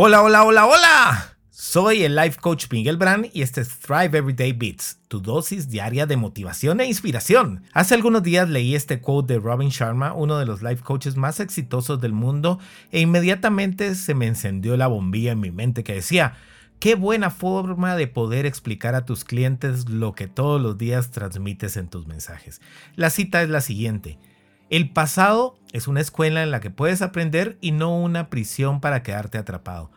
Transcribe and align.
Hola, 0.00 0.22
hola, 0.22 0.44
hola, 0.44 0.64
hola. 0.64 1.36
Soy 1.50 2.04
el 2.04 2.14
Life 2.14 2.38
Coach 2.40 2.66
Miguel 2.70 2.98
Brand 2.98 3.30
y 3.32 3.42
este 3.42 3.62
es 3.62 3.80
Thrive 3.80 4.18
Everyday 4.18 4.52
Beats, 4.52 5.00
tu 5.08 5.20
dosis 5.20 5.70
diaria 5.70 6.06
de 6.06 6.16
motivación 6.16 6.80
e 6.80 6.86
inspiración. 6.86 7.64
Hace 7.72 7.96
algunos 7.96 8.22
días 8.22 8.48
leí 8.48 8.76
este 8.76 9.00
quote 9.00 9.34
de 9.34 9.40
Robin 9.40 9.70
Sharma, 9.70 10.12
uno 10.12 10.38
de 10.38 10.46
los 10.46 10.62
life 10.62 10.84
coaches 10.84 11.16
más 11.16 11.40
exitosos 11.40 12.00
del 12.00 12.12
mundo, 12.12 12.60
e 12.92 13.00
inmediatamente 13.00 13.96
se 13.96 14.14
me 14.14 14.28
encendió 14.28 14.76
la 14.76 14.86
bombilla 14.86 15.32
en 15.32 15.40
mi 15.40 15.50
mente 15.50 15.82
que 15.82 15.94
decía, 15.94 16.36
qué 16.78 16.94
buena 16.94 17.30
forma 17.30 17.96
de 17.96 18.06
poder 18.06 18.46
explicar 18.46 18.94
a 18.94 19.04
tus 19.04 19.24
clientes 19.24 19.88
lo 19.88 20.12
que 20.12 20.28
todos 20.28 20.62
los 20.62 20.78
días 20.78 21.10
transmites 21.10 21.76
en 21.76 21.88
tus 21.88 22.06
mensajes. 22.06 22.60
La 22.94 23.10
cita 23.10 23.42
es 23.42 23.48
la 23.48 23.60
siguiente. 23.60 24.20
El 24.70 24.90
pasado 24.90 25.58
es 25.72 25.88
una 25.88 26.02
escuela 26.02 26.42
en 26.42 26.50
la 26.50 26.60
que 26.60 26.70
puedes 26.70 27.00
aprender 27.00 27.56
y 27.62 27.72
no 27.72 27.96
una 27.96 28.28
prisión 28.28 28.80
para 28.82 29.02
quedarte 29.02 29.38
atrapado. 29.38 29.90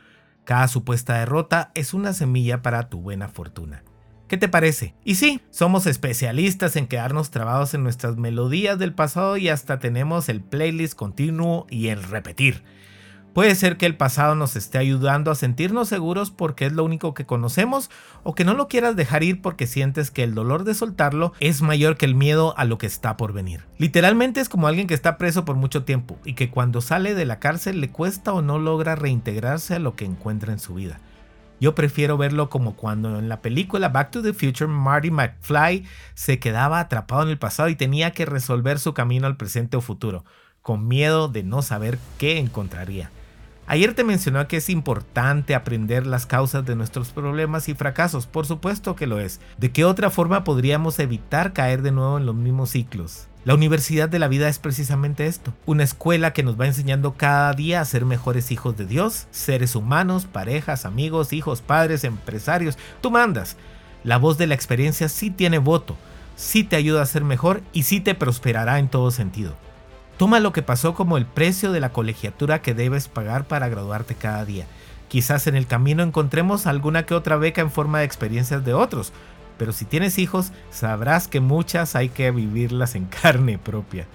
Cada 0.45 0.69
supuesta 0.69 1.19
derrota 1.19 1.71
es 1.75 1.93
una 1.93 2.13
semilla 2.13 2.61
para 2.61 2.87
tu 2.89 3.01
buena 3.01 3.27
fortuna. 3.27 3.83
¿Qué 4.29 4.37
te 4.37 4.47
parece? 4.47 4.95
Y 5.03 5.15
sí, 5.15 5.41
somos 5.49 5.87
especialistas 5.87 6.77
en 6.77 6.87
quedarnos 6.87 7.31
trabados 7.31 7.73
en 7.73 7.83
nuestras 7.83 8.15
melodías 8.15 8.79
del 8.79 8.93
pasado 8.93 9.35
y 9.35 9.49
hasta 9.49 9.79
tenemos 9.79 10.29
el 10.29 10.41
playlist 10.41 10.93
continuo 10.93 11.67
y 11.69 11.89
el 11.89 12.01
repetir. 12.01 12.63
Puede 13.33 13.55
ser 13.55 13.77
que 13.77 13.85
el 13.85 13.95
pasado 13.95 14.35
nos 14.35 14.57
esté 14.57 14.77
ayudando 14.77 15.31
a 15.31 15.35
sentirnos 15.35 15.87
seguros 15.87 16.31
porque 16.31 16.65
es 16.65 16.73
lo 16.73 16.83
único 16.83 17.13
que 17.13 17.25
conocemos 17.25 17.89
o 18.23 18.35
que 18.35 18.43
no 18.43 18.53
lo 18.55 18.67
quieras 18.67 18.97
dejar 18.97 19.23
ir 19.23 19.41
porque 19.41 19.67
sientes 19.67 20.11
que 20.11 20.23
el 20.23 20.35
dolor 20.35 20.65
de 20.65 20.73
soltarlo 20.73 21.31
es 21.39 21.61
mayor 21.61 21.95
que 21.95 22.05
el 22.05 22.13
miedo 22.13 22.53
a 22.57 22.65
lo 22.65 22.77
que 22.77 22.87
está 22.87 23.15
por 23.15 23.31
venir. 23.31 23.63
Literalmente 23.77 24.41
es 24.41 24.49
como 24.49 24.67
alguien 24.67 24.85
que 24.85 24.93
está 24.93 25.17
preso 25.17 25.45
por 25.45 25.55
mucho 25.55 25.85
tiempo 25.85 26.19
y 26.25 26.33
que 26.33 26.49
cuando 26.49 26.81
sale 26.81 27.13
de 27.13 27.23
la 27.23 27.39
cárcel 27.39 27.79
le 27.79 27.89
cuesta 27.89 28.33
o 28.33 28.41
no 28.41 28.59
logra 28.59 28.95
reintegrarse 28.95 29.75
a 29.75 29.79
lo 29.79 29.95
que 29.95 30.03
encuentra 30.03 30.51
en 30.51 30.59
su 30.59 30.73
vida. 30.73 30.99
Yo 31.61 31.73
prefiero 31.73 32.17
verlo 32.17 32.49
como 32.49 32.75
cuando 32.75 33.17
en 33.17 33.29
la 33.29 33.41
película 33.41 33.87
Back 33.87 34.11
to 34.11 34.21
the 34.21 34.33
Future 34.33 34.67
Marty 34.67 35.09
McFly 35.09 35.85
se 36.15 36.39
quedaba 36.39 36.81
atrapado 36.81 37.23
en 37.23 37.29
el 37.29 37.37
pasado 37.37 37.69
y 37.69 37.75
tenía 37.75 38.11
que 38.11 38.25
resolver 38.25 38.77
su 38.77 38.93
camino 38.93 39.25
al 39.25 39.37
presente 39.37 39.77
o 39.77 39.81
futuro, 39.81 40.25
con 40.61 40.89
miedo 40.89 41.29
de 41.29 41.43
no 41.43 41.61
saber 41.61 41.97
qué 42.17 42.37
encontraría. 42.37 43.09
Ayer 43.71 43.93
te 43.93 44.03
mencionó 44.03 44.45
que 44.49 44.57
es 44.57 44.69
importante 44.69 45.55
aprender 45.55 46.05
las 46.05 46.25
causas 46.25 46.65
de 46.65 46.75
nuestros 46.75 47.11
problemas 47.11 47.69
y 47.69 47.73
fracasos, 47.73 48.27
por 48.27 48.45
supuesto 48.45 48.97
que 48.97 49.07
lo 49.07 49.17
es. 49.17 49.39
¿De 49.57 49.71
qué 49.71 49.85
otra 49.85 50.09
forma 50.09 50.43
podríamos 50.43 50.99
evitar 50.99 51.53
caer 51.53 51.81
de 51.81 51.93
nuevo 51.93 52.17
en 52.17 52.25
los 52.25 52.35
mismos 52.35 52.71
ciclos? 52.71 53.29
La 53.45 53.53
universidad 53.53 54.09
de 54.09 54.19
la 54.19 54.27
vida 54.27 54.49
es 54.49 54.59
precisamente 54.59 55.25
esto, 55.25 55.53
una 55.65 55.83
escuela 55.83 56.33
que 56.33 56.43
nos 56.43 56.59
va 56.59 56.67
enseñando 56.67 57.13
cada 57.13 57.53
día 57.53 57.79
a 57.79 57.85
ser 57.85 58.03
mejores 58.03 58.51
hijos 58.51 58.75
de 58.75 58.85
Dios, 58.85 59.27
seres 59.31 59.73
humanos, 59.73 60.25
parejas, 60.25 60.83
amigos, 60.83 61.31
hijos, 61.31 61.61
padres, 61.61 62.03
empresarios, 62.03 62.77
tú 62.99 63.09
mandas. 63.09 63.55
La 64.03 64.17
voz 64.17 64.37
de 64.37 64.47
la 64.47 64.55
experiencia 64.55 65.07
sí 65.07 65.29
tiene 65.29 65.59
voto, 65.59 65.95
sí 66.35 66.65
te 66.65 66.75
ayuda 66.75 67.03
a 67.03 67.05
ser 67.05 67.23
mejor 67.23 67.61
y 67.71 67.83
sí 67.83 68.01
te 68.01 68.15
prosperará 68.15 68.79
en 68.79 68.89
todo 68.89 69.11
sentido. 69.11 69.55
Toma 70.21 70.39
lo 70.39 70.53
que 70.53 70.61
pasó 70.61 70.93
como 70.93 71.17
el 71.17 71.25
precio 71.25 71.71
de 71.71 71.79
la 71.79 71.93
colegiatura 71.93 72.61
que 72.61 72.75
debes 72.75 73.07
pagar 73.07 73.45
para 73.45 73.69
graduarte 73.69 74.13
cada 74.13 74.45
día. 74.45 74.67
Quizás 75.07 75.47
en 75.47 75.55
el 75.55 75.65
camino 75.65 76.03
encontremos 76.03 76.67
alguna 76.67 77.07
que 77.07 77.15
otra 77.15 77.37
beca 77.37 77.61
en 77.61 77.71
forma 77.71 77.97
de 77.97 78.05
experiencias 78.05 78.63
de 78.63 78.75
otros, 78.75 79.13
pero 79.57 79.73
si 79.73 79.83
tienes 79.83 80.19
hijos 80.19 80.51
sabrás 80.69 81.27
que 81.27 81.39
muchas 81.39 81.95
hay 81.95 82.09
que 82.09 82.29
vivirlas 82.29 82.93
en 82.93 83.05
carne 83.23 83.57
propia. 83.57 84.05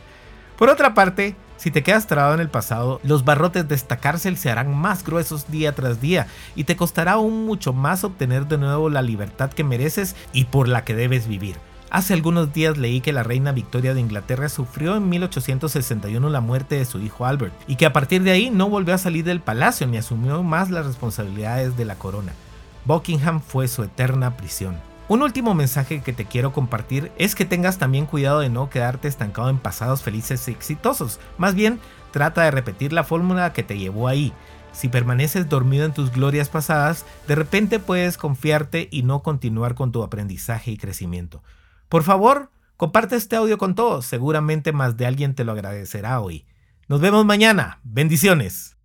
Por 0.56 0.68
otra 0.68 0.94
parte, 0.94 1.34
si 1.56 1.72
te 1.72 1.82
quedas 1.82 2.06
trabado 2.06 2.34
en 2.34 2.41
el 2.41 2.50
pasado, 2.50 3.00
los 3.02 3.24
barrotes 3.24 3.66
de 3.66 3.74
esta 3.74 3.96
cárcel 3.96 4.36
se 4.36 4.48
harán 4.48 4.72
más 4.76 5.04
gruesos 5.04 5.50
día 5.50 5.74
tras 5.74 6.00
día 6.00 6.28
y 6.54 6.62
te 6.62 6.76
costará 6.76 7.14
aún 7.14 7.46
mucho 7.46 7.72
más 7.72 8.04
obtener 8.04 8.46
de 8.46 8.58
nuevo 8.58 8.91
la 8.91 9.02
libertad 9.02 9.50
que 9.50 9.64
mereces 9.64 10.14
y 10.32 10.44
por 10.44 10.68
la 10.68 10.84
que 10.84 10.94
debes 10.94 11.26
vivir. 11.26 11.56
Hace 11.90 12.14
algunos 12.14 12.52
días 12.52 12.76
leí 12.76 13.00
que 13.00 13.12
la 13.12 13.22
reina 13.22 13.52
Victoria 13.52 13.94
de 13.94 14.00
Inglaterra 14.00 14.48
sufrió 14.48 14.97
en 14.97 15.08
1861 15.08 16.28
la 16.28 16.41
muerte 16.41 16.74
de 16.76 16.84
su 16.84 16.98
hijo 17.00 17.26
Albert 17.26 17.54
y 17.69 17.76
que 17.76 17.86
a 17.86 17.92
partir 17.92 18.22
de 18.22 18.32
ahí 18.32 18.50
no 18.50 18.69
volvió 18.69 18.92
a 18.92 18.98
salir 18.98 19.24
del 19.24 19.41
palacio 19.41 19.86
ni 19.86 19.96
asumió 19.96 20.42
más 20.42 20.70
las 20.70 20.84
responsabilidades 20.84 21.76
de 21.76 21.84
la 21.84 21.94
corona. 21.94 22.32
Buckingham 22.84 23.41
fue 23.41 23.69
su 23.69 23.84
eterna 23.84 24.36
prisión. 24.36 24.76
Un 25.08 25.22
último 25.22 25.54
mensaje 25.54 26.02
que 26.02 26.12
te 26.12 26.25
quiero 26.25 26.52
compartir 26.52 27.12
es 27.16 27.36
que 27.36 27.44
tengas 27.44 27.78
también 27.78 28.06
cuidado 28.06 28.41
de 28.41 28.48
no 28.48 28.69
quedarte 28.69 29.06
estancado 29.06 29.48
en 29.48 29.58
pasados 29.58 30.02
felices 30.02 30.48
y 30.48 30.50
exitosos. 30.50 31.20
Más 31.38 31.54
bien, 31.54 31.78
trata 32.10 32.42
de 32.42 32.50
repetir 32.50 32.92
la 32.92 33.04
fórmula 33.04 33.52
que 33.52 33.62
te 33.62 33.78
llevó 33.78 34.08
ahí. 34.08 34.32
Si 34.72 34.88
permaneces 34.88 35.48
dormido 35.48 35.84
en 35.84 35.94
tus 35.94 36.10
glorias 36.10 36.48
pasadas, 36.48 37.06
de 37.28 37.36
repente 37.36 37.78
puedes 37.78 38.19
confiarte 38.19 38.88
y 38.91 39.04
no 39.04 39.22
continuar 39.22 39.76
con 39.76 39.92
tu 39.92 40.02
aprendizaje 40.02 40.72
y 40.72 40.76
crecimiento. 40.76 41.41
Por 41.88 42.02
favor, 42.02 42.50
comparte 42.76 43.16
este 43.16 43.36
audio 43.36 43.58
con 43.58 43.74
todos, 43.74 44.06
seguramente 44.06 44.72
más 44.72 44.97
de 44.97 45.06
alguien 45.06 45.34
te 45.34 45.44
lo 45.44 45.52
agradecerá 45.52 46.20
hoy. 46.20 46.47
Nos 46.88 47.00
vemos 47.00 47.24
mañana, 47.24 47.80
bendiciones. 47.84 48.75